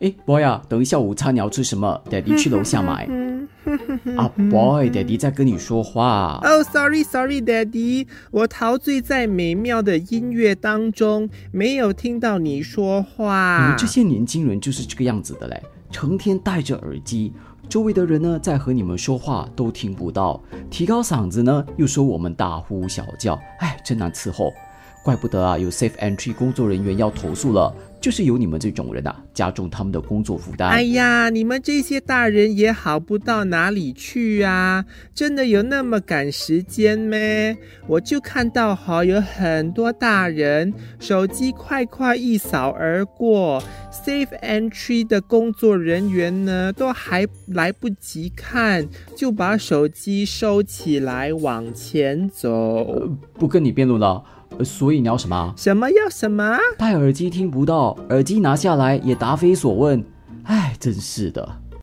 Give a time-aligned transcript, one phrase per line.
[0.00, 3.08] 哎，boy 啊，等一下午餐你要吃什么？Daddy 去楼下买。
[4.16, 6.40] 啊，boy，Daddy 在跟你说话。
[6.44, 13.60] 哦，sorry，sorry，Daddy，我陶醉在美妙的音乐当中，没有听到你说话。
[13.62, 17.32] 你们这些年轻人就是这个样子的嘞，成天戴着耳机，
[17.68, 20.40] 周围的人呢在和你们说话都听不到，
[20.70, 24.54] 提高嗓子呢又说我们大呼小叫，哎，真难伺候。
[25.02, 30.68] 怪不得啊，有 Safe Entry 工作人员要投诉了，就是有你们这种人啊，加重他们的工作负担。
[30.68, 34.84] 哎呀，你们这些大人也好不到哪里去啊！
[35.14, 37.16] 真的有那么赶时间吗？
[37.86, 48.86] 我就看到哈，有很多大人手机快快一扫而过，Safe Entry 的工作人员呢，都还来不及看，
[49.16, 53.08] 就把手机收起来往前走。
[53.32, 54.22] 不跟你辩论了。
[54.64, 55.54] 所以你要什么？
[55.56, 56.58] 什么要什么？
[56.76, 60.04] 戴耳机听不到，耳机拿下来也答非所问。
[60.44, 61.48] 哎，真是的。